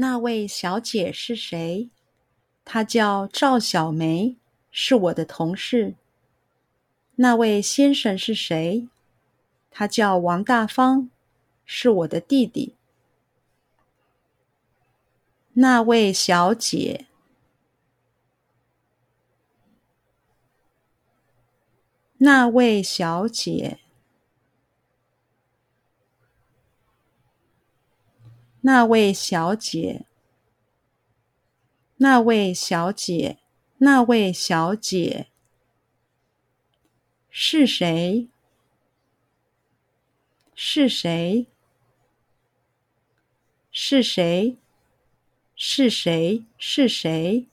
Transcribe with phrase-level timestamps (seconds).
[0.00, 1.90] 那位小姐是谁？
[2.64, 4.36] 她叫赵小梅，
[4.70, 5.94] 是我的同事。
[7.16, 8.88] 那位先生是谁？
[9.70, 11.10] 他叫王大方，
[11.66, 12.76] 是我的弟弟。
[15.52, 17.06] 那位小姐，
[22.16, 23.80] 那位小姐，
[28.62, 30.04] 那位小姐，
[31.96, 33.38] 那位小姐，
[33.78, 35.28] 那位小姐，
[37.30, 38.28] 是谁？
[40.54, 41.46] 是谁？
[43.70, 44.56] 是谁？
[45.56, 46.44] 是谁？
[46.58, 47.46] 是谁？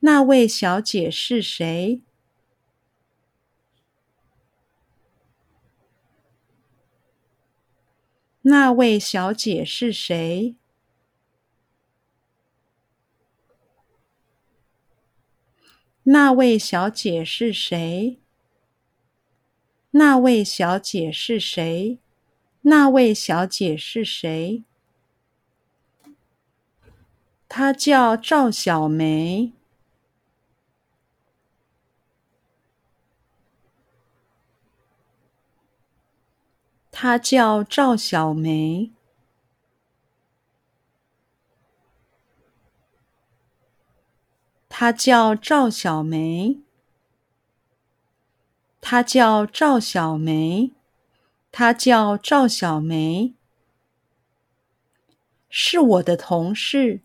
[0.00, 2.00] 那位小姐是谁？
[8.42, 10.56] 那位小姐是谁？
[16.04, 18.18] 那位小姐是谁？
[19.90, 21.98] 那位小姐是谁？
[22.62, 24.64] 那位小姐是谁？
[27.48, 29.52] 她叫赵小梅。
[37.02, 38.90] 她叫赵小梅。
[44.68, 46.60] 她叫赵小梅。
[48.82, 50.72] 她叫赵小梅。
[51.50, 53.32] 她叫赵小梅。
[55.48, 57.00] 是我的同事。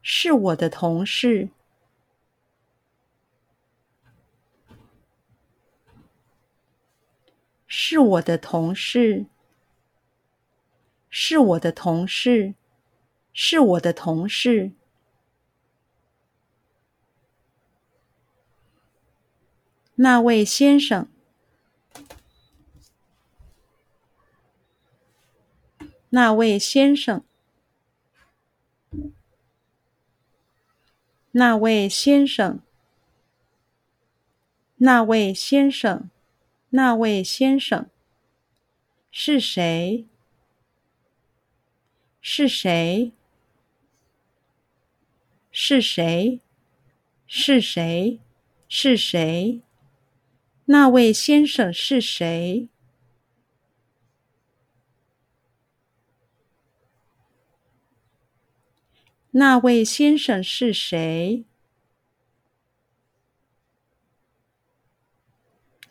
[0.00, 1.48] 是我的同事，
[7.74, 9.24] 是我的同事，
[11.08, 12.52] 是我的同事，
[13.32, 14.72] 是我的同事。
[19.94, 21.08] 那位先生，
[26.10, 27.24] 那位先生。
[31.30, 32.60] 那位先生，
[34.76, 36.10] 那位先生，
[36.74, 37.90] 那位先生，
[39.10, 40.06] 是谁？
[42.22, 43.12] 是谁？
[45.50, 46.40] 是谁？
[47.26, 48.20] 是谁？
[48.68, 49.60] 是谁？
[50.64, 52.68] 那位先生是谁？
[59.32, 61.44] 那位先生是谁？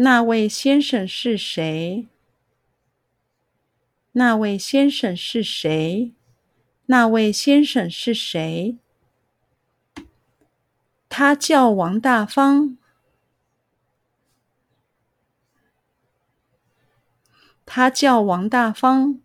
[0.00, 2.06] 那位先生是谁？
[4.12, 6.14] 那位先生是谁？
[6.86, 8.78] 那位先生是谁？
[11.08, 12.78] 他叫王大方。
[17.66, 19.20] 他叫王大方。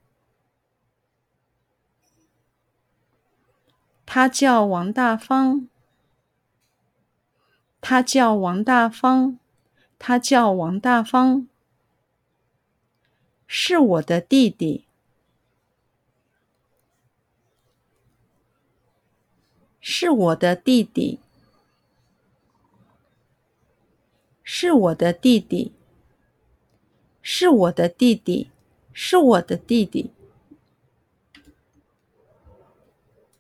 [4.07, 5.67] 他叫王大方，
[7.79, 9.39] 他叫王大方，
[10.05, 11.47] 他叫王大方，
[13.47, 14.83] 是我的弟弟，
[19.79, 21.19] 是我的弟弟，
[24.43, 25.71] 是我的弟弟，
[27.21, 28.49] 是我的弟弟，
[28.91, 30.11] 是我的弟弟。